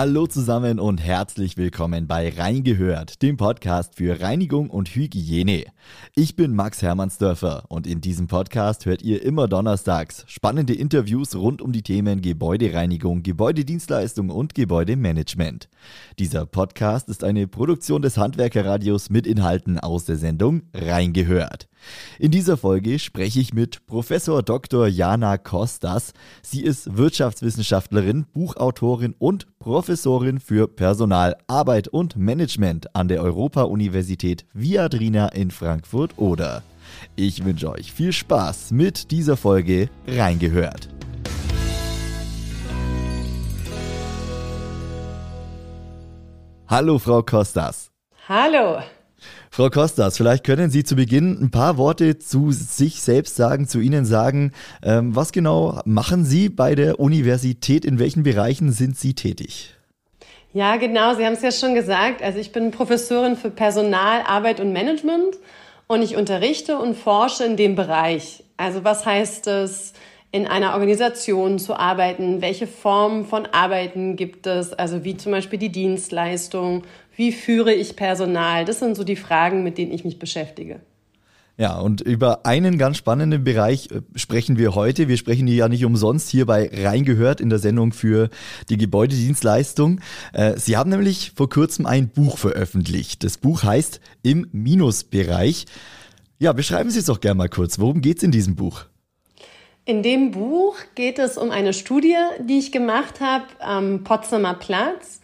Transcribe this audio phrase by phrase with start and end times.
[0.00, 5.66] Hallo zusammen und herzlich willkommen bei Reingehört, dem Podcast für Reinigung und Hygiene.
[6.14, 11.60] Ich bin Max Hermannsdörfer und in diesem Podcast hört ihr immer donnerstags spannende Interviews rund
[11.60, 15.68] um die Themen Gebäudereinigung, Gebäudedienstleistung und Gebäudemanagement.
[16.18, 21.68] Dieser Podcast ist eine Produktion des Handwerkerradios mit Inhalten aus der Sendung Reingehört.
[22.18, 24.86] In dieser Folge spreche ich mit Professor Dr.
[24.86, 26.12] Jana Kostas.
[26.42, 35.28] Sie ist Wirtschaftswissenschaftlerin, Buchautorin und Professorin für Personal, Arbeit und Management an der Europa-Universität Viadrina
[35.28, 36.62] in Frankfurt-Oder.
[37.16, 40.88] Ich wünsche euch viel Spaß mit dieser Folge Reingehört.
[46.68, 47.90] Hallo, Frau Kostas.
[48.28, 48.78] Hallo.
[49.50, 53.80] Frau Kostas, vielleicht können Sie zu Beginn ein paar Worte zu sich selbst sagen, zu
[53.80, 54.52] Ihnen sagen.
[54.82, 57.84] Ähm, was genau machen Sie bei der Universität?
[57.84, 59.74] In welchen Bereichen sind Sie tätig?
[60.52, 61.14] Ja, genau.
[61.14, 62.22] Sie haben es ja schon gesagt.
[62.22, 65.36] Also ich bin Professorin für Personal, Arbeit und Management
[65.86, 68.42] und ich unterrichte und forsche in dem Bereich.
[68.56, 69.92] Also was heißt es,
[70.32, 72.40] in einer Organisation zu arbeiten?
[72.40, 74.72] Welche Formen von Arbeiten gibt es?
[74.72, 76.84] Also wie zum Beispiel die Dienstleistung
[77.20, 78.64] wie führe ich Personal?
[78.64, 80.80] Das sind so die Fragen, mit denen ich mich beschäftige.
[81.60, 85.08] Ja, und über einen ganz spannenden Bereich äh, sprechen wir heute.
[85.08, 88.30] Wir sprechen hier ja nicht umsonst hier bei Reingehört in der Sendung für
[88.70, 90.00] die Gebäudedienstleistung.
[90.32, 93.24] Äh, Sie haben nämlich vor kurzem ein Buch veröffentlicht.
[93.24, 95.66] Das Buch heißt Im Minusbereich.
[96.38, 97.78] Ja, beschreiben Sie es doch gerne mal kurz.
[97.78, 98.86] Worum geht es in diesem Buch?
[99.84, 105.20] In dem Buch geht es um eine Studie, die ich gemacht habe am Potsdamer Platz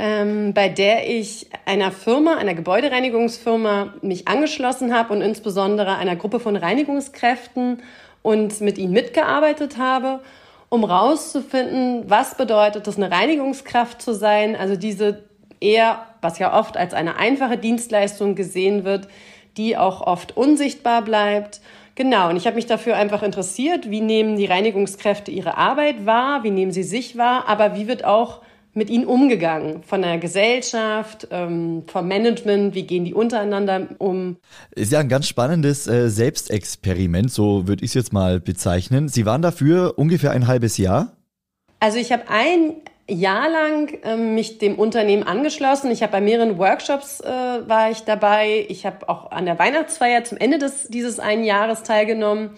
[0.00, 6.40] ähm, bei der ich einer Firma, einer Gebäudereinigungsfirma, mich angeschlossen habe und insbesondere einer Gruppe
[6.40, 7.82] von Reinigungskräften
[8.22, 10.20] und mit ihnen mitgearbeitet habe,
[10.70, 15.24] um rauszufinden, was bedeutet es, eine Reinigungskraft zu sein, also diese
[15.60, 19.06] eher, was ja oft als eine einfache Dienstleistung gesehen wird,
[19.58, 21.60] die auch oft unsichtbar bleibt.
[21.94, 26.42] Genau, und ich habe mich dafür einfach interessiert, wie nehmen die Reinigungskräfte ihre Arbeit wahr,
[26.42, 28.40] wie nehmen sie sich wahr, aber wie wird auch
[28.80, 29.82] mit ihnen umgegangen?
[29.82, 34.38] Von der Gesellschaft, ähm, vom Management, wie gehen die untereinander um?
[34.74, 39.08] Ist ja ein ganz spannendes äh, Selbstexperiment, so würde ich es jetzt mal bezeichnen.
[39.08, 41.12] Sie waren dafür ungefähr ein halbes Jahr?
[41.78, 42.76] Also ich habe ein
[43.06, 45.90] Jahr lang ähm, mich dem Unternehmen angeschlossen.
[45.90, 48.64] Ich habe bei mehreren Workshops äh, war ich dabei.
[48.68, 52.52] Ich habe auch an der Weihnachtsfeier zum Ende des, dieses einen Jahres teilgenommen.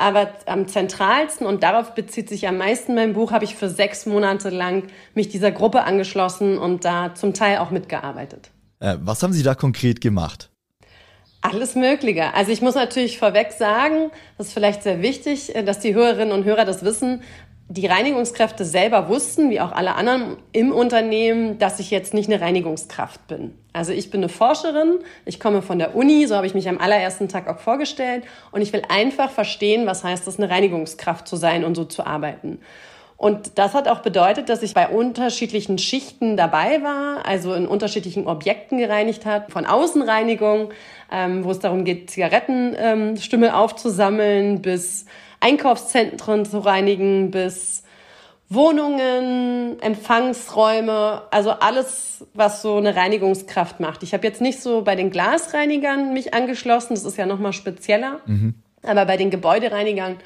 [0.00, 4.06] Aber am zentralsten und darauf bezieht sich am meisten mein Buch, habe ich für sechs
[4.06, 4.84] Monate lang
[5.14, 8.50] mich dieser Gruppe angeschlossen und da zum Teil auch mitgearbeitet.
[8.78, 10.48] Äh, was haben Sie da konkret gemacht?
[11.42, 12.32] Alles Mögliche.
[12.32, 16.32] Also ich muss natürlich vorweg sagen, das ist vielleicht sehr wichtig, äh, dass die Hörerinnen
[16.32, 17.22] und Hörer das wissen
[17.72, 22.40] die Reinigungskräfte selber wussten, wie auch alle anderen im Unternehmen, dass ich jetzt nicht eine
[22.40, 23.54] Reinigungskraft bin.
[23.72, 26.78] Also ich bin eine Forscherin, ich komme von der Uni, so habe ich mich am
[26.78, 31.36] allerersten Tag auch vorgestellt und ich will einfach verstehen, was heißt es, eine Reinigungskraft zu
[31.36, 32.58] sein und so zu arbeiten.
[33.16, 38.26] Und das hat auch bedeutet, dass ich bei unterschiedlichen Schichten dabei war, also in unterschiedlichen
[38.26, 40.70] Objekten gereinigt hat, von Außenreinigung,
[41.12, 45.04] ähm, wo es darum geht, Zigarettenstimme ähm, aufzusammeln, bis
[45.40, 47.82] Einkaufszentren zu reinigen bis
[48.48, 54.02] Wohnungen, Empfangsräume, also alles, was so eine Reinigungskraft macht.
[54.02, 58.20] Ich habe jetzt nicht so bei den Glasreinigern mich angeschlossen, das ist ja nochmal spezieller,
[58.26, 58.54] mhm.
[58.82, 60.16] aber bei den Gebäudereinigern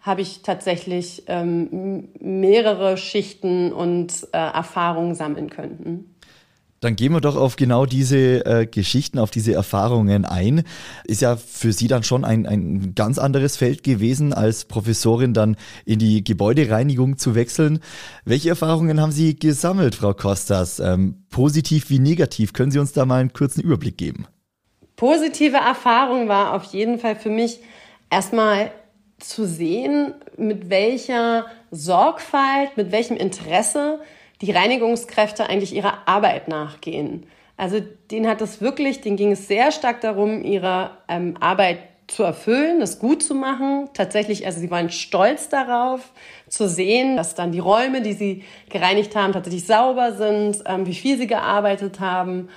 [0.00, 6.15] habe ich tatsächlich ähm, mehrere Schichten und äh, Erfahrungen sammeln können.
[6.86, 10.62] Dann gehen wir doch auf genau diese äh, Geschichten, auf diese Erfahrungen ein.
[11.02, 15.56] Ist ja für Sie dann schon ein, ein ganz anderes Feld gewesen, als Professorin dann
[15.84, 17.80] in die Gebäudereinigung zu wechseln.
[18.24, 20.78] Welche Erfahrungen haben Sie gesammelt, Frau Kostas?
[20.78, 22.52] Ähm, positiv wie negativ?
[22.52, 24.28] Können Sie uns da mal einen kurzen Überblick geben?
[24.94, 27.58] Positive Erfahrung war auf jeden Fall für mich
[28.10, 28.70] erstmal
[29.18, 33.98] zu sehen, mit welcher Sorgfalt, mit welchem Interesse
[34.42, 37.26] die Reinigungskräfte eigentlich ihrer Arbeit nachgehen.
[37.56, 37.80] Also
[38.10, 42.80] denen hat es wirklich, denen ging es sehr stark darum, ihre ähm, Arbeit zu erfüllen,
[42.80, 43.88] das gut zu machen.
[43.94, 46.12] Tatsächlich, also sie waren stolz darauf,
[46.48, 50.94] zu sehen, dass dann die Räume, die sie gereinigt haben, tatsächlich sauber sind, ähm, wie
[50.94, 52.48] viel sie gearbeitet haben.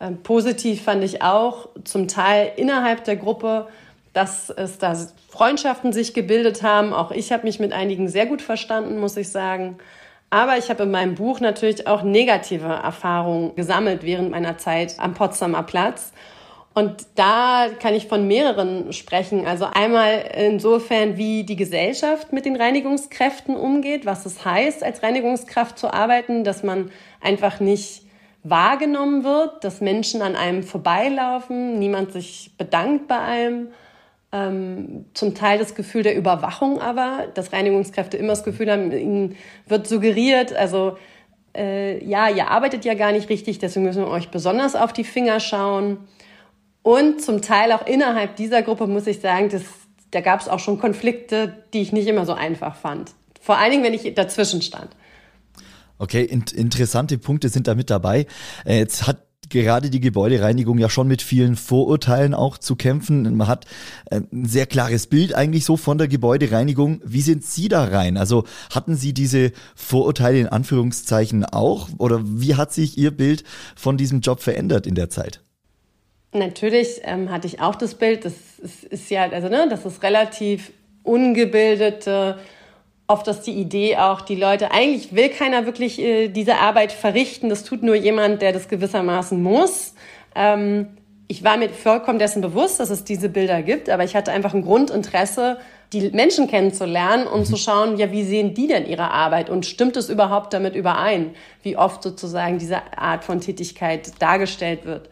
[0.00, 3.68] Ähm, positiv fand ich auch zum Teil innerhalb der Gruppe,
[4.12, 4.94] dass es da
[5.28, 6.92] Freundschaften sich gebildet haben.
[6.92, 9.78] Auch ich habe mich mit einigen sehr gut verstanden, muss ich sagen.
[10.32, 15.12] Aber ich habe in meinem Buch natürlich auch negative Erfahrungen gesammelt während meiner Zeit am
[15.12, 16.14] Potsdamer Platz.
[16.72, 19.46] Und da kann ich von mehreren sprechen.
[19.46, 25.78] Also einmal insofern, wie die Gesellschaft mit den Reinigungskräften umgeht, was es heißt, als Reinigungskraft
[25.78, 26.90] zu arbeiten, dass man
[27.20, 28.00] einfach nicht
[28.42, 33.68] wahrgenommen wird, dass Menschen an einem vorbeilaufen, niemand sich bedankt bei einem.
[34.34, 39.36] Ähm, zum Teil das Gefühl der Überwachung aber, dass Reinigungskräfte immer das Gefühl haben, ihnen
[39.66, 40.96] wird suggeriert, also
[41.54, 45.04] äh, ja, ihr arbeitet ja gar nicht richtig, deswegen müssen wir euch besonders auf die
[45.04, 45.98] Finger schauen.
[46.82, 49.62] Und zum Teil auch innerhalb dieser Gruppe muss ich sagen, das,
[50.10, 53.12] da gab es auch schon Konflikte, die ich nicht immer so einfach fand.
[53.40, 54.88] Vor allen Dingen, wenn ich dazwischen stand.
[55.98, 58.26] Okay, in interessante Punkte sind da mit dabei.
[58.64, 59.18] Äh, jetzt hat
[59.48, 63.36] gerade die Gebäudereinigung ja schon mit vielen Vorurteilen auch zu kämpfen.
[63.36, 63.66] Man hat
[64.10, 67.00] äh, ein sehr klares Bild eigentlich so von der Gebäudereinigung.
[67.04, 68.16] Wie sind Sie da rein?
[68.16, 71.88] Also hatten Sie diese Vorurteile in Anführungszeichen auch?
[71.98, 73.44] Oder wie hat sich Ihr Bild
[73.76, 75.40] von diesem Job verändert in der Zeit?
[76.34, 80.02] Natürlich ähm, hatte ich auch das Bild, das ist, ist ja, also ne, das ist
[80.02, 80.72] relativ
[81.02, 82.38] ungebildete,
[83.12, 87.50] oft ist die Idee auch, die Leute, eigentlich will keiner wirklich äh, diese Arbeit verrichten,
[87.50, 89.94] das tut nur jemand, der das gewissermaßen muss.
[90.34, 90.88] Ähm,
[91.28, 94.54] ich war mir vollkommen dessen bewusst, dass es diese Bilder gibt, aber ich hatte einfach
[94.54, 95.58] ein Grundinteresse,
[95.92, 99.96] die Menschen kennenzulernen und zu schauen, ja, wie sehen die denn ihre Arbeit und stimmt
[99.96, 105.10] es überhaupt damit überein, wie oft sozusagen diese Art von Tätigkeit dargestellt wird.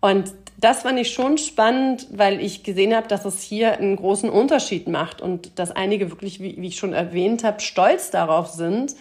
[0.00, 4.28] Und das fand ich schon spannend, weil ich gesehen habe, dass es hier einen großen
[4.28, 8.94] Unterschied macht und dass einige wirklich, wie, wie ich schon erwähnt habe, stolz darauf sind,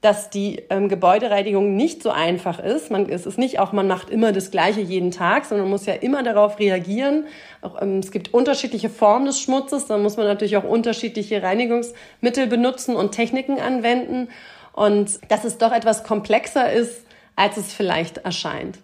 [0.00, 2.90] dass die ähm, Gebäudereinigung nicht so einfach ist.
[2.90, 5.84] Man, es ist nicht auch, man macht immer das Gleiche jeden Tag, sondern man muss
[5.84, 7.26] ja immer darauf reagieren.
[7.60, 12.46] Auch, ähm, es gibt unterschiedliche Formen des Schmutzes, dann muss man natürlich auch unterschiedliche Reinigungsmittel
[12.46, 14.28] benutzen und Techniken anwenden.
[14.72, 17.04] Und dass es doch etwas komplexer ist,
[17.36, 18.78] als es vielleicht erscheint.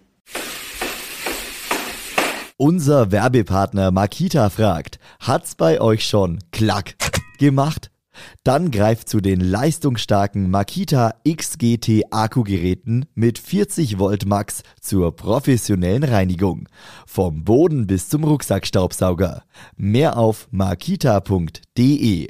[2.59, 6.95] Unser Werbepartner Makita fragt, hat's bei euch schon klack
[7.37, 7.91] gemacht?
[8.43, 16.67] Dann greift zu den leistungsstarken Makita XGT Akkugeräten mit 40 Volt Max zur professionellen Reinigung.
[17.05, 19.43] Vom Boden bis zum Rucksackstaubsauger.
[19.75, 22.29] Mehr auf makita.de.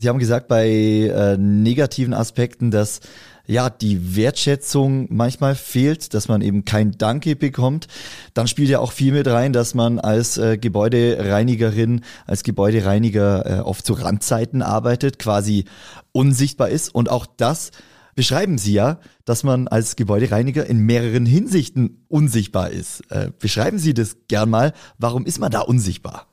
[0.00, 3.00] Sie haben gesagt bei äh, negativen Aspekten, dass
[3.48, 7.88] ja, die Wertschätzung manchmal fehlt, dass man eben kein Danke bekommt.
[8.32, 13.60] Dann spielt ja auch viel mit rein, dass man als äh, Gebäudereinigerin, als Gebäudereiniger äh,
[13.62, 15.64] oft zu Randzeiten arbeitet, quasi
[16.12, 16.94] unsichtbar ist.
[16.94, 17.72] Und auch das
[18.14, 23.00] beschreiben Sie ja, dass man als Gebäudereiniger in mehreren Hinsichten unsichtbar ist.
[23.10, 24.74] Äh, beschreiben Sie das gern mal.
[24.98, 26.28] Warum ist man da unsichtbar?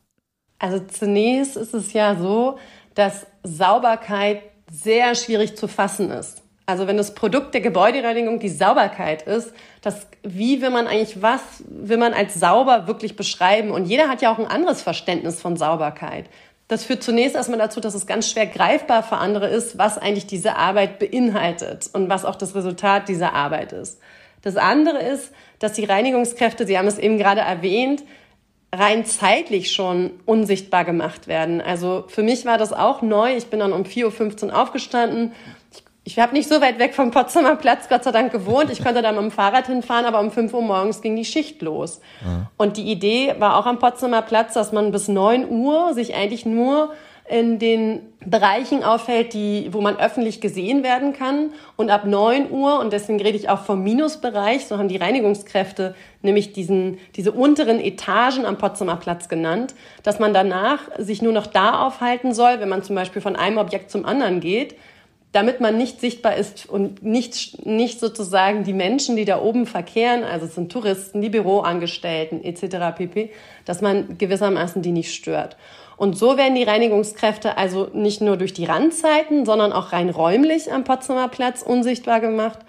[0.60, 2.58] Also zunächst ist es ja so,
[2.96, 6.42] dass Sauberkeit sehr schwierig zu fassen ist.
[6.66, 11.42] Also wenn das Produkt der Gebäudereinigung die Sauberkeit ist, das, wie will man eigentlich was,
[11.68, 13.70] will man als sauber wirklich beschreiben?
[13.70, 16.26] Und jeder hat ja auch ein anderes Verständnis von Sauberkeit.
[16.68, 20.26] Das führt zunächst erstmal dazu, dass es ganz schwer greifbar für andere ist, was eigentlich
[20.26, 24.00] diese Arbeit beinhaltet und was auch das Resultat dieser Arbeit ist.
[24.42, 28.04] Das andere ist, dass die Reinigungskräfte, Sie haben es eben gerade erwähnt,
[28.78, 31.62] rein zeitlich schon unsichtbar gemacht werden.
[31.62, 33.36] Also für mich war das auch neu.
[33.36, 35.32] Ich bin dann um 4.15 Uhr aufgestanden
[36.08, 38.70] ich habe nicht so weit weg vom Potsdamer Platz, Gott sei Dank, gewohnt.
[38.70, 41.64] Ich konnte da mit dem Fahrrad hinfahren, aber um 5 Uhr morgens ging die Schicht
[41.64, 42.00] los.
[42.24, 42.52] Ja.
[42.58, 46.46] Und die Idee war auch am Potsdamer Platz, dass man bis 9 Uhr sich eigentlich
[46.46, 46.94] nur
[47.28, 51.52] in den Bereichen aufhält, die, wo man öffentlich gesehen werden kann.
[51.76, 55.96] Und ab 9 Uhr, und deswegen rede ich auch vom Minusbereich, so haben die Reinigungskräfte
[56.22, 61.48] nämlich diesen, diese unteren Etagen am Potsdamer Platz genannt, dass man danach sich nur noch
[61.48, 64.76] da aufhalten soll, wenn man zum Beispiel von einem Objekt zum anderen geht,
[65.36, 70.24] damit man nicht sichtbar ist und nicht, nicht sozusagen die Menschen, die da oben verkehren,
[70.24, 72.96] also es sind Touristen, die Büroangestellten etc.
[72.96, 73.32] pp.,
[73.66, 75.58] dass man gewissermaßen die nicht stört.
[75.98, 80.72] Und so werden die Reinigungskräfte also nicht nur durch die Randzeiten, sondern auch rein räumlich
[80.72, 82.60] am Potsdamer Platz unsichtbar gemacht.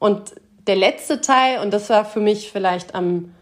[0.00, 0.34] Und
[0.66, 3.32] der letzte Teil, und das war für mich vielleicht am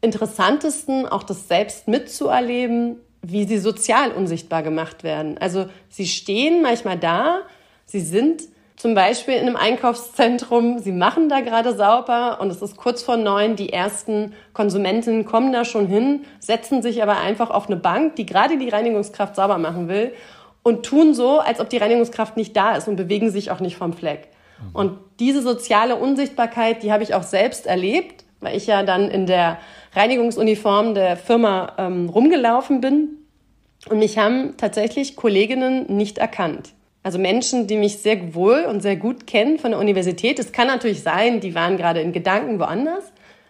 [0.00, 5.38] interessantesten, auch das selbst mitzuerleben, wie sie sozial unsichtbar gemacht werden.
[5.38, 7.42] Also sie stehen manchmal da,
[7.86, 8.42] Sie sind
[8.76, 13.16] zum Beispiel in einem Einkaufszentrum, Sie machen da gerade sauber und es ist kurz vor
[13.16, 18.16] neun, die ersten Konsumentinnen kommen da schon hin, setzen sich aber einfach auf eine Bank,
[18.16, 20.12] die gerade die Reinigungskraft sauber machen will
[20.62, 23.76] und tun so, als ob die Reinigungskraft nicht da ist und bewegen sich auch nicht
[23.76, 24.28] vom Fleck.
[24.60, 24.74] Mhm.
[24.74, 29.26] Und diese soziale Unsichtbarkeit, die habe ich auch selbst erlebt, weil ich ja dann in
[29.26, 29.58] der
[29.94, 33.10] Reinigungsuniform der Firma ähm, rumgelaufen bin.
[33.88, 36.74] Und mich haben tatsächlich Kolleginnen nicht erkannt.
[37.06, 40.40] Also Menschen, die mich sehr wohl und sehr gut kennen von der Universität.
[40.40, 43.04] Es kann natürlich sein, die waren gerade in Gedanken woanders.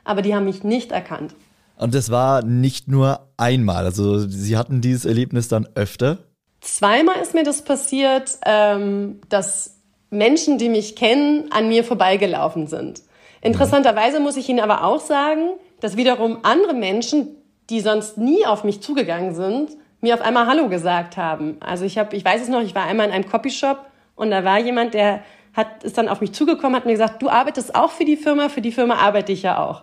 [0.05, 1.35] aber die haben mich nicht erkannt.
[1.79, 6.19] Und das war nicht nur einmal, also Sie hatten dieses Erlebnis dann öfter?
[6.61, 9.77] Zweimal ist mir das passiert, ähm, dass
[10.11, 13.01] Menschen, die mich kennen, an mir vorbeigelaufen sind.
[13.41, 17.29] Interessanterweise muss ich Ihnen aber auch sagen, dass wiederum andere Menschen,
[17.71, 21.57] die sonst nie auf mich zugegangen sind, mir auf einmal Hallo gesagt haben.
[21.61, 24.45] Also ich habe, ich weiß es noch, ich war einmal in einem Copyshop und da
[24.45, 25.23] war jemand, der
[25.55, 28.49] hat, ist dann auf mich zugekommen, hat mir gesagt, du arbeitest auch für die Firma,
[28.49, 29.83] für die Firma arbeite ich ja auch.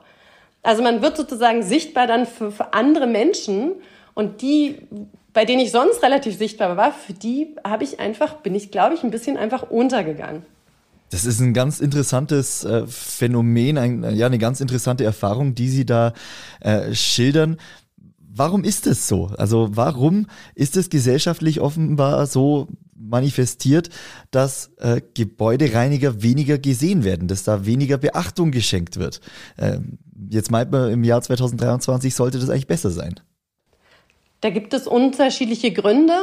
[0.62, 3.74] Also man wird sozusagen sichtbar dann für, für andere Menschen
[4.14, 4.78] und die,
[5.34, 8.94] bei denen ich sonst relativ sichtbar war, für die habe ich einfach, bin ich, glaube
[8.94, 10.46] ich, ein bisschen einfach untergegangen.
[11.10, 15.86] Das ist ein ganz interessantes äh, Phänomen, ein, ja, eine ganz interessante Erfahrung, die Sie
[15.86, 16.14] da
[16.60, 17.58] äh, schildern.
[18.36, 19.30] Warum ist es so?
[19.38, 20.26] Also warum
[20.56, 23.90] ist es gesellschaftlich offenbar so manifestiert,
[24.32, 29.22] dass äh, Gebäudereiniger weniger gesehen werden, dass da weniger Beachtung geschenkt wird?
[29.60, 30.00] Ähm,
[30.32, 33.20] jetzt meint man, im Jahr 2023 sollte das eigentlich besser sein.
[34.42, 36.16] Da gibt es unterschiedliche Gründe.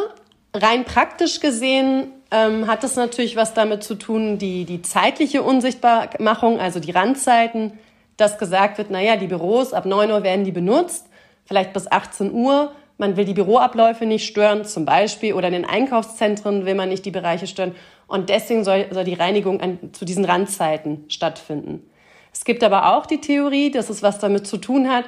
[0.52, 6.58] Rein praktisch gesehen ähm, hat es natürlich was damit zu tun, die, die zeitliche Unsichtbarmachung,
[6.58, 7.74] also die Randzeiten,
[8.16, 11.06] dass gesagt wird, naja, die Büros ab 9 Uhr werden die benutzt
[11.44, 12.72] vielleicht bis 18 Uhr.
[12.98, 17.04] Man will die Büroabläufe nicht stören, zum Beispiel, oder in den Einkaufszentren will man nicht
[17.06, 17.74] die Bereiche stören.
[18.06, 21.88] Und deswegen soll, soll die Reinigung an, zu diesen Randzeiten stattfinden.
[22.32, 25.04] Es gibt aber auch die Theorie, dass es was damit zu tun hat,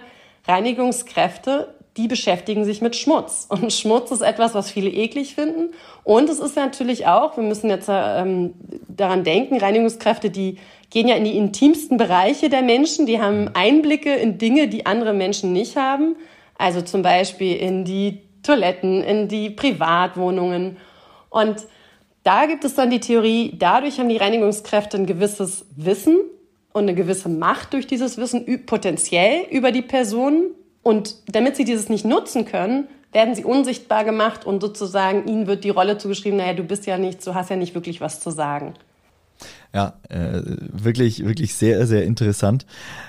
[0.46, 3.46] Reinigungskräfte, die beschäftigen sich mit Schmutz.
[3.48, 5.74] Und Schmutz ist etwas, was viele eklig finden.
[6.04, 8.54] Und es ist natürlich auch, wir müssen jetzt ähm,
[8.88, 10.58] daran denken, Reinigungskräfte, die
[10.90, 15.12] gehen ja in die intimsten Bereiche der Menschen, die haben Einblicke in Dinge, die andere
[15.12, 16.16] Menschen nicht haben.
[16.56, 20.76] Also zum Beispiel in die Toiletten, in die Privatwohnungen.
[21.30, 21.66] Und
[22.24, 26.18] da gibt es dann die Theorie, dadurch haben die Reinigungskräfte ein gewisses Wissen
[26.72, 30.54] und eine gewisse Macht durch dieses Wissen potenziell über die Personen.
[30.82, 35.64] Und damit sie dieses nicht nutzen können, werden sie unsichtbar gemacht und sozusagen ihnen wird
[35.64, 38.30] die Rolle zugeschrieben, naja, du bist ja nicht, du hast ja nicht wirklich was zu
[38.30, 38.74] sagen.
[39.74, 42.66] Ja, äh, wirklich, wirklich sehr, sehr interessant.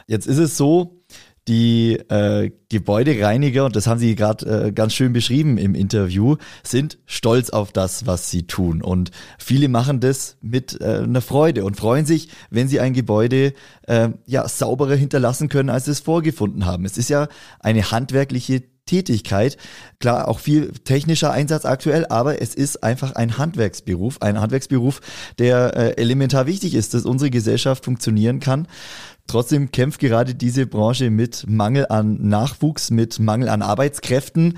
[0.08, 1.03] Jetzt ist es so,
[1.48, 6.98] die äh, Gebäudereiniger, und das haben Sie gerade äh, ganz schön beschrieben im Interview, sind
[7.06, 8.82] stolz auf das, was sie tun.
[8.82, 13.54] Und viele machen das mit äh, einer Freude und freuen sich, wenn sie ein Gebäude
[13.88, 16.86] äh, ja sauberer hinterlassen können, als sie es vorgefunden haben.
[16.86, 17.28] Es ist ja
[17.60, 19.58] eine handwerkliche Tätigkeit.
[20.00, 25.00] Klar, auch viel technischer Einsatz aktuell, aber es ist einfach ein Handwerksberuf, ein Handwerksberuf,
[25.40, 28.68] der äh, elementar wichtig ist, dass unsere Gesellschaft funktionieren kann.
[29.28, 34.58] Trotzdem kämpft gerade diese Branche mit Mangel an Nachwuchs, mit Mangel an Arbeitskräften.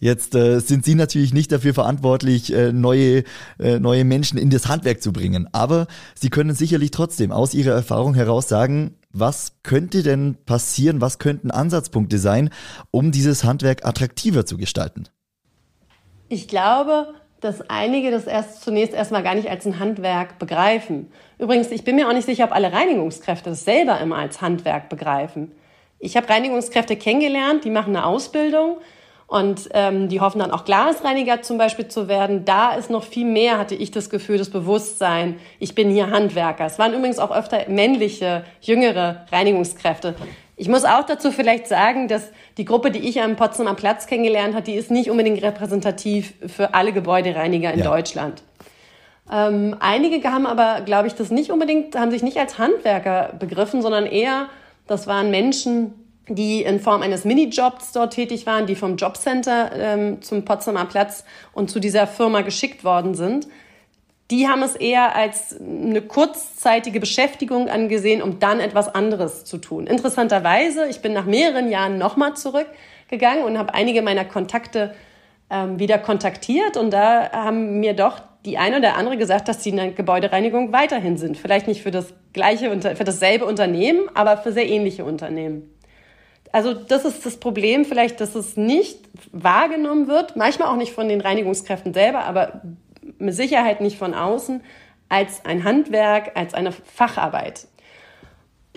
[0.00, 3.24] Jetzt äh, sind Sie natürlich nicht dafür verantwortlich, äh, neue,
[3.58, 5.48] äh, neue Menschen in das Handwerk zu bringen.
[5.52, 11.18] Aber Sie können sicherlich trotzdem aus Ihrer Erfahrung heraus sagen, was könnte denn passieren, was
[11.18, 12.50] könnten Ansatzpunkte sein,
[12.90, 15.04] um dieses Handwerk attraktiver zu gestalten?
[16.28, 21.12] Ich glaube, dass einige das erst zunächst erstmal gar nicht als ein Handwerk begreifen.
[21.38, 24.88] Übrigens, ich bin mir auch nicht sicher, ob alle Reinigungskräfte das selber immer als Handwerk
[24.88, 25.52] begreifen.
[25.98, 28.78] Ich habe Reinigungskräfte kennengelernt, die machen eine Ausbildung
[29.26, 32.44] und ähm, die hoffen dann auch Glasreiniger zum Beispiel zu werden.
[32.44, 36.66] Da ist noch viel mehr, hatte ich das Gefühl, das Bewusstsein, ich bin hier Handwerker.
[36.66, 40.14] Es waren übrigens auch öfter männliche, jüngere Reinigungskräfte.
[40.62, 44.54] Ich muss auch dazu vielleicht sagen, dass die Gruppe, die ich am Potsdamer Platz kennengelernt
[44.54, 47.84] habe, die ist nicht unbedingt repräsentativ für alle Gebäudereiniger in ja.
[47.84, 48.44] Deutschland.
[49.28, 53.82] Ähm, einige haben aber, glaube ich, das nicht unbedingt, haben sich nicht als Handwerker begriffen,
[53.82, 54.46] sondern eher,
[54.86, 55.94] das waren Menschen,
[56.28, 61.24] die in Form eines Minijobs dort tätig waren, die vom Jobcenter ähm, zum Potsdamer Platz
[61.54, 63.48] und zu dieser Firma geschickt worden sind.
[64.32, 69.86] Die haben es eher als eine kurzzeitige Beschäftigung angesehen, um dann etwas anderes zu tun.
[69.86, 74.94] Interessanterweise, ich bin nach mehreren Jahren nochmal zurückgegangen und habe einige meiner Kontakte
[75.50, 79.68] ähm, wieder kontaktiert und da haben mir doch die eine oder andere gesagt, dass sie
[79.68, 81.36] in der Gebäudereinigung weiterhin sind.
[81.36, 85.68] Vielleicht nicht für das gleiche, für dasselbe Unternehmen, aber für sehr ähnliche Unternehmen.
[86.52, 88.98] Also das ist das Problem vielleicht, dass es nicht
[89.30, 92.62] wahrgenommen wird, manchmal auch nicht von den Reinigungskräften selber, aber
[93.22, 94.62] mit Sicherheit nicht von außen,
[95.08, 97.66] als ein Handwerk, als eine Facharbeit.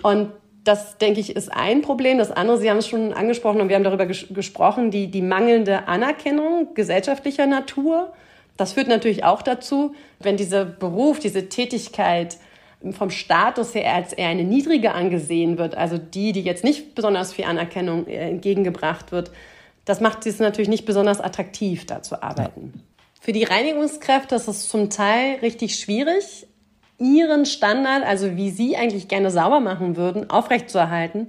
[0.02, 0.32] Und
[0.64, 2.18] das, denke ich, ist ein Problem.
[2.18, 5.22] Das andere, Sie haben es schon angesprochen und wir haben darüber ges gesprochen, die, die
[5.22, 8.12] mangelnde Anerkennung gesellschaftlicher Natur.
[8.56, 12.38] Das führt natürlich auch dazu, wenn dieser Beruf, diese Tätigkeit
[12.90, 17.32] vom Status her als eher eine niedrige angesehen wird, also die, die jetzt nicht besonders
[17.32, 19.30] viel Anerkennung äh, entgegengebracht wird,
[19.84, 22.82] das macht es natürlich nicht besonders attraktiv, da zu arbeiten.
[23.26, 26.46] Für die Reinigungskräfte ist es zum Teil richtig schwierig,
[26.96, 31.26] ihren Standard, also wie sie eigentlich gerne sauber machen würden, aufrechtzuerhalten.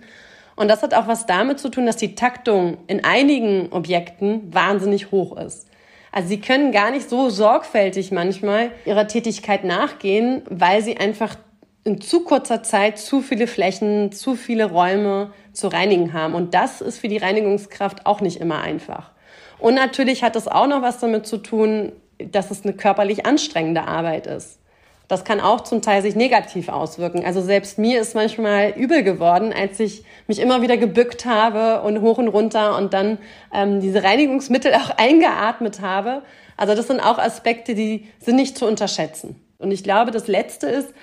[0.56, 5.10] Und das hat auch was damit zu tun, dass die Taktung in einigen Objekten wahnsinnig
[5.10, 5.70] hoch ist.
[6.12, 11.36] Also sie können gar nicht so sorgfältig manchmal ihrer Tätigkeit nachgehen, weil sie einfach
[11.84, 16.36] in zu kurzer Zeit zu viele Flächen, zu viele Räume zu reinigen haben.
[16.36, 19.17] Und das ist für die Reinigungskraft auch nicht immer einfach.
[19.60, 23.84] Und natürlich hat es auch noch was damit zu tun, dass es eine körperlich anstrengende
[23.84, 24.60] Arbeit ist.
[25.08, 27.24] Das kann auch zum Teil sich negativ auswirken.
[27.24, 32.02] Also selbst mir ist manchmal übel geworden, als ich mich immer wieder gebückt habe und
[32.02, 33.18] hoch und runter und dann
[33.54, 36.24] ähm, diese Reinigungsmittel auch eingeatmet habe.
[36.58, 39.42] Also das sind auch Aspekte, die sind nicht zu unterschätzen.
[39.60, 40.94] Und ich glaube, das Letzte ist,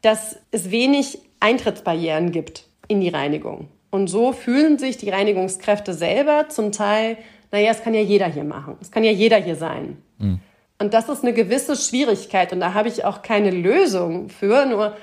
[0.00, 3.68] dass es wenig Eintrittsbarrieren gibt in die Reinigung.
[3.90, 7.18] Und so fühlen sich die Reinigungskräfte selber zum Teil,
[7.52, 8.76] naja, es kann ja jeder hier machen.
[8.80, 10.02] Es kann ja jeder hier sein.
[10.18, 10.40] Mhm.
[10.78, 14.64] Und das ist eine gewisse Schwierigkeit und da habe ich auch keine Lösung für.
[14.64, 14.96] Nur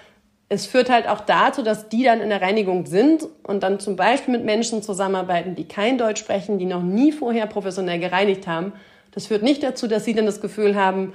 [0.50, 3.96] es führt halt auch dazu, dass die dann in der Reinigung sind und dann zum
[3.96, 8.74] Beispiel mit Menschen zusammenarbeiten, die kein Deutsch sprechen, die noch nie vorher professionell gereinigt haben.
[9.12, 11.14] Das führt nicht dazu, dass sie dann das Gefühl haben,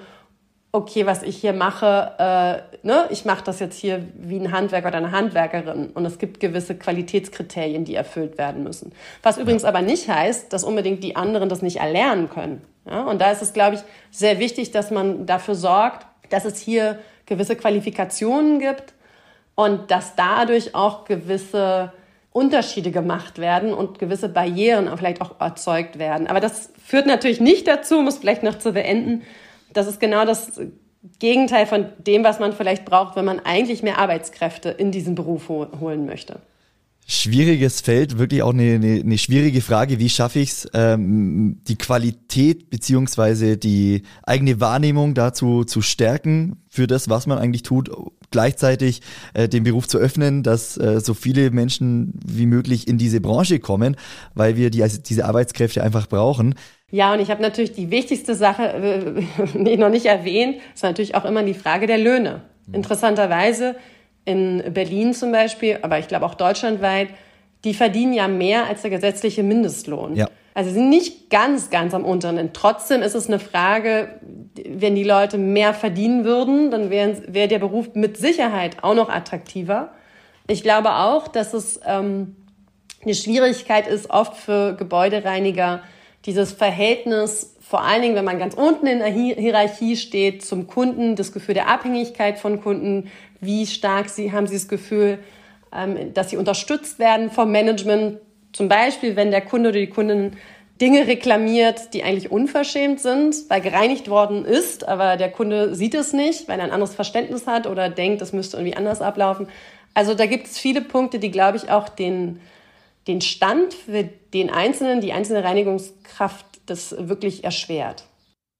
[0.74, 4.88] okay, was ich hier mache, äh, ne, ich mache das jetzt hier wie ein Handwerker
[4.88, 5.90] oder eine Handwerkerin.
[5.90, 8.92] Und es gibt gewisse Qualitätskriterien, die erfüllt werden müssen.
[9.22, 12.62] Was übrigens aber nicht heißt, dass unbedingt die anderen das nicht erlernen können.
[12.86, 16.58] Ja, und da ist es, glaube ich, sehr wichtig, dass man dafür sorgt, dass es
[16.58, 18.94] hier gewisse Qualifikationen gibt
[19.54, 21.92] und dass dadurch auch gewisse
[22.32, 26.26] Unterschiede gemacht werden und gewisse Barrieren vielleicht auch erzeugt werden.
[26.26, 29.22] Aber das führt natürlich nicht dazu, um es vielleicht noch zu beenden,
[29.72, 30.60] das ist genau das
[31.18, 35.48] Gegenteil von dem, was man vielleicht braucht, wenn man eigentlich mehr Arbeitskräfte in diesen Beruf
[35.48, 36.40] holen möchte.
[37.04, 39.98] Schwieriges Feld, wirklich auch eine, eine, eine schwierige Frage.
[39.98, 46.86] Wie schaffe ich es, ähm, die Qualität beziehungsweise die eigene Wahrnehmung dazu zu stärken für
[46.86, 47.90] das, was man eigentlich tut,
[48.30, 49.02] gleichzeitig
[49.34, 53.58] äh, den Beruf zu öffnen, dass äh, so viele Menschen wie möglich in diese Branche
[53.58, 53.96] kommen,
[54.34, 56.54] weil wir die, also diese Arbeitskräfte einfach brauchen.
[56.92, 59.24] Ja, und ich habe natürlich die wichtigste Sache
[59.56, 62.42] äh, noch nicht erwähnt, ist natürlich auch immer die Frage der Löhne.
[62.66, 62.74] Mhm.
[62.74, 63.74] Interessanterweise
[64.26, 67.08] in Berlin zum Beispiel, aber ich glaube auch deutschlandweit,
[67.64, 70.16] die verdienen ja mehr als der gesetzliche Mindestlohn.
[70.16, 70.28] Ja.
[70.54, 72.52] Also sie sind nicht ganz, ganz am unteren Ende.
[72.52, 74.20] Trotzdem ist es eine Frage,
[74.68, 79.08] wenn die Leute mehr verdienen würden, dann wäre wär der Beruf mit Sicherheit auch noch
[79.08, 79.92] attraktiver.
[80.46, 82.36] Ich glaube auch, dass es ähm,
[83.02, 85.80] eine Schwierigkeit ist, oft für Gebäudereiniger,
[86.24, 91.16] dieses Verhältnis, vor allen Dingen, wenn man ganz unten in der Hierarchie steht, zum Kunden,
[91.16, 95.18] das Gefühl der Abhängigkeit von Kunden, wie stark sie, haben sie das Gefühl,
[95.74, 98.18] ähm, dass sie unterstützt werden vom Management.
[98.52, 100.36] Zum Beispiel, wenn der Kunde oder die Kundin
[100.80, 106.12] Dinge reklamiert, die eigentlich unverschämt sind, weil gereinigt worden ist, aber der Kunde sieht es
[106.12, 109.48] nicht, weil er ein anderes Verständnis hat oder denkt, das müsste irgendwie anders ablaufen.
[109.94, 112.40] Also da gibt es viele Punkte, die, glaube ich, auch den,
[113.06, 118.04] den Stand für den Einzelnen, die einzelne Reinigungskraft das wirklich erschwert.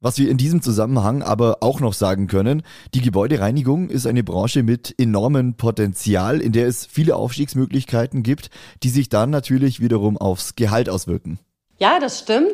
[0.00, 4.64] Was wir in diesem Zusammenhang aber auch noch sagen können, die Gebäudereinigung ist eine Branche
[4.64, 8.50] mit enormem Potenzial, in der es viele Aufstiegsmöglichkeiten gibt,
[8.82, 11.38] die sich dann natürlich wiederum aufs Gehalt auswirken.
[11.78, 12.50] Ja, das stimmt.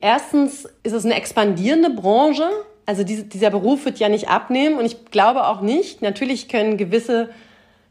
[0.00, 2.48] Erstens ist es eine expandierende Branche.
[2.86, 6.00] Also dieser Beruf wird ja nicht abnehmen und ich glaube auch nicht.
[6.00, 7.28] Natürlich können gewisse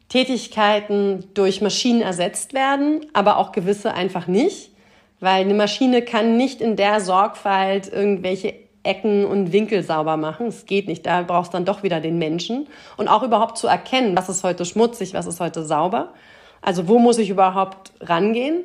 [0.09, 4.71] Tätigkeiten durch Maschinen ersetzt werden, aber auch gewisse einfach nicht,
[5.19, 10.47] weil eine Maschine kann nicht in der Sorgfalt irgendwelche Ecken und Winkel sauber machen.
[10.47, 11.05] Es geht nicht.
[11.05, 12.67] Da brauchst dann doch wieder den Menschen.
[12.95, 16.13] Und auch überhaupt zu erkennen, was ist heute schmutzig, was ist heute sauber.
[16.61, 18.63] Also wo muss ich überhaupt rangehen?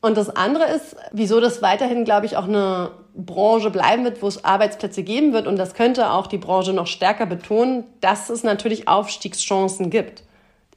[0.00, 4.26] Und das andere ist, wieso das weiterhin, glaube ich, auch eine Branche bleiben wird, wo
[4.26, 5.46] es Arbeitsplätze geben wird.
[5.46, 10.24] Und das könnte auch die Branche noch stärker betonen, dass es natürlich Aufstiegschancen gibt.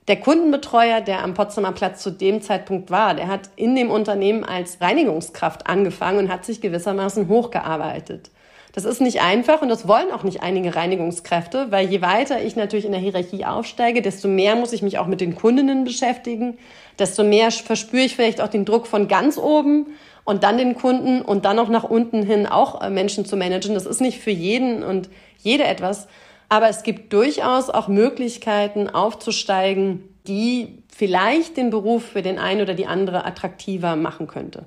[0.08, 4.44] Der Kundenbetreuer, der am Potsdamer Platz zu dem Zeitpunkt war, der hat in dem Unternehmen
[4.44, 8.30] als Reinigungskraft angefangen und hat sich gewissermaßen hochgearbeitet.
[8.74, 12.56] Das ist nicht einfach und das wollen auch nicht einige Reinigungskräfte, weil je weiter ich
[12.56, 16.58] natürlich in der Hierarchie aufsteige, desto mehr muss ich mich auch mit den Kundinnen beschäftigen,
[17.00, 19.88] desto mehr verspüre ich vielleicht auch den Druck von ganz oben
[20.26, 23.74] und dann den Kunden und dann auch nach unten hin auch äh, Menschen zu managen.
[23.74, 26.08] Das ist nicht für jeden und jede etwas,
[26.49, 32.73] aber es gibt durchaus auch Möglichkeiten aufzusteigen, die vielleicht den Beruf für den einen oder
[32.73, 34.65] die andere attraktiver machen könnte.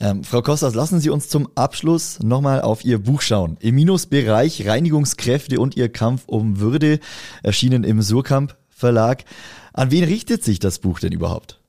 [0.00, 3.58] Ähm, Frau Kostas, lassen Sie uns zum Abschluss nochmal auf Ihr Buch schauen.
[3.60, 7.00] Im Minusbereich Reinigungskräfte und Ihr Kampf um Würde,
[7.42, 9.24] erschienen im Surkamp Verlag.
[9.74, 11.60] An wen richtet sich das Buch denn überhaupt?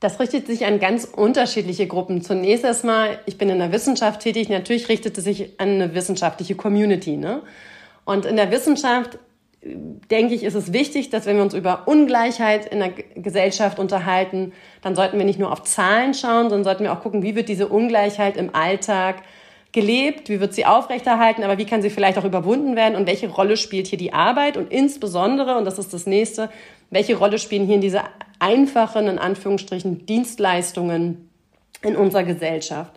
[0.00, 2.22] Das richtet sich an ganz unterschiedliche Gruppen.
[2.22, 6.54] Zunächst erstmal, ich bin in der Wissenschaft tätig, natürlich richtet es sich an eine wissenschaftliche
[6.54, 7.16] Community.
[7.16, 7.42] Ne?
[8.04, 9.18] Und in der Wissenschaft
[9.62, 14.52] denke ich, ist es wichtig, dass wenn wir uns über Ungleichheit in der Gesellschaft unterhalten,
[14.82, 17.48] dann sollten wir nicht nur auf Zahlen schauen, sondern sollten wir auch gucken, wie wird
[17.48, 19.22] diese Ungleichheit im Alltag
[19.72, 23.28] gelebt, wie wird sie aufrechterhalten, aber wie kann sie vielleicht auch überwunden werden und welche
[23.28, 26.50] Rolle spielt hier die Arbeit und insbesondere, und das ist das nächste,
[26.90, 28.02] welche Rolle spielen hier diese
[28.38, 31.28] einfachen, in Anführungsstrichen, Dienstleistungen
[31.82, 32.92] in unserer Gesellschaft.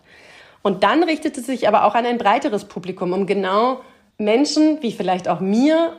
[0.62, 3.80] Und dann richtet es sich aber auch an ein breiteres Publikum, um genau
[4.18, 5.98] Menschen, wie vielleicht auch mir,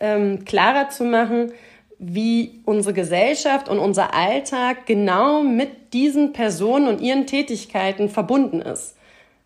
[0.00, 1.52] ähm, klarer zu machen,
[1.98, 8.96] wie unsere Gesellschaft und unser Alltag genau mit diesen Personen und ihren Tätigkeiten verbunden ist.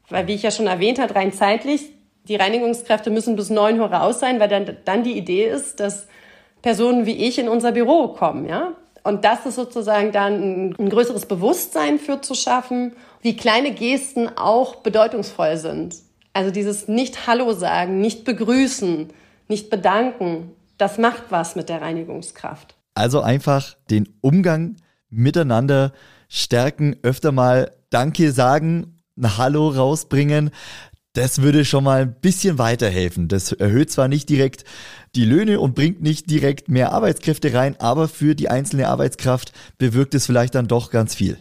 [0.09, 1.91] Weil, wie ich ja schon erwähnt habe, rein zeitlich,
[2.29, 6.07] die Reinigungskräfte müssen bis neun Uhr raus sein, weil dann, dann die Idee ist, dass
[6.63, 8.73] Personen wie ich in unser Büro kommen, ja.
[9.03, 14.31] Und das ist sozusagen dann ein, ein größeres Bewusstsein für zu schaffen, wie kleine Gesten
[14.37, 15.97] auch bedeutungsvoll sind.
[16.35, 19.09] Also dieses nicht Hallo sagen, nicht begrüßen,
[19.49, 22.75] nicht bedanken, das macht was mit der Reinigungskraft.
[22.95, 24.77] Also einfach den Umgang
[25.11, 25.93] miteinander
[26.29, 30.51] stärken, öfter mal Danke sagen, ein Hallo rausbringen.
[31.13, 33.29] Das würde schon mal ein bisschen weiterhelfen.
[33.29, 34.65] Das erhöht zwar nicht direkt
[35.15, 40.17] die Löhne und bringt nicht direkt mehr Arbeitskräfte rein, aber für die einzelne Arbeitskraft bewirkt
[40.17, 41.39] es vielleicht dann doch ganz viel.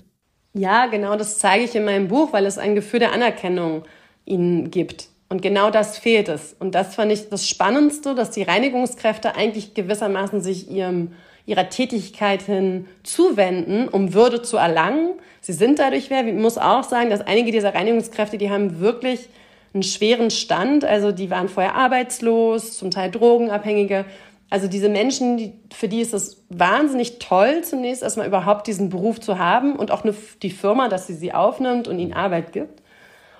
[0.53, 3.84] Ja, genau, das zeige ich in meinem Buch, weil es ein Gefühl der Anerkennung
[4.25, 5.07] ihnen gibt.
[5.29, 6.55] Und genau das fehlt es.
[6.59, 11.13] Und das fand ich das Spannendste, dass die Reinigungskräfte eigentlich gewissermaßen sich ihrem,
[11.45, 15.13] ihrer Tätigkeit hin zuwenden, um Würde zu erlangen.
[15.41, 16.25] Sie sind dadurch wer.
[16.27, 19.27] Ich muss auch sagen, dass einige dieser Reinigungskräfte, die haben wirklich
[19.73, 20.86] einen schweren Stand.
[20.86, 24.05] Also die waren vorher arbeitslos, zum Teil Drogenabhängige.
[24.51, 29.19] Also diese Menschen, die, für die ist es wahnsinnig toll, zunächst erstmal überhaupt diesen Beruf
[29.19, 32.83] zu haben und auch eine, die Firma, dass sie sie aufnimmt und ihnen Arbeit gibt.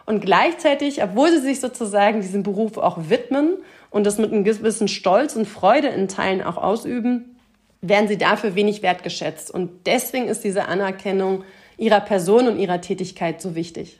[0.06, 3.58] Und gleichzeitig, obwohl sie sich sozusagen diesem Beruf auch widmen
[3.90, 7.38] und das mit einem gewissen Stolz und Freude in Teilen auch ausüben,
[7.82, 9.52] werden sie dafür wenig wertgeschätzt.
[9.52, 11.44] Und deswegen ist diese Anerkennung
[11.78, 14.00] ihrer Person und ihrer Tätigkeit so wichtig.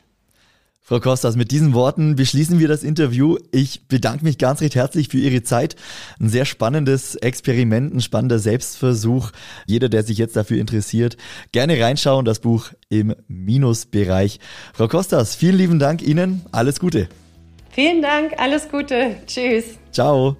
[0.86, 3.38] Frau Kostas, mit diesen Worten beschließen wir das Interview.
[3.52, 5.76] Ich bedanke mich ganz recht herzlich für Ihre Zeit.
[6.20, 9.30] Ein sehr spannendes Experiment, ein spannender Selbstversuch.
[9.64, 11.16] Jeder, der sich jetzt dafür interessiert,
[11.52, 14.40] gerne reinschauen, das Buch im Minusbereich.
[14.74, 16.42] Frau Kostas, vielen lieben Dank Ihnen.
[16.52, 17.08] Alles Gute.
[17.70, 19.16] Vielen Dank, alles Gute.
[19.26, 19.64] Tschüss.
[19.90, 20.36] Ciao.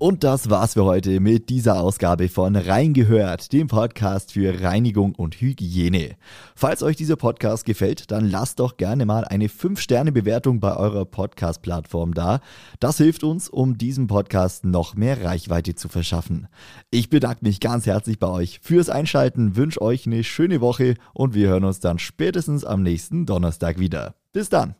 [0.00, 5.38] Und das war's für heute mit dieser Ausgabe von Reingehört, dem Podcast für Reinigung und
[5.42, 6.16] Hygiene.
[6.56, 12.14] Falls euch dieser Podcast gefällt, dann lasst doch gerne mal eine 5-Sterne-Bewertung bei eurer Podcast-Plattform
[12.14, 12.40] da.
[12.78, 16.48] Das hilft uns, um diesem Podcast noch mehr Reichweite zu verschaffen.
[16.90, 21.34] Ich bedanke mich ganz herzlich bei euch fürs Einschalten, wünsche euch eine schöne Woche und
[21.34, 24.14] wir hören uns dann spätestens am nächsten Donnerstag wieder.
[24.32, 24.76] Bis dann!